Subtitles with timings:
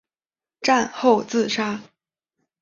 [0.61, 1.79] 战后自杀。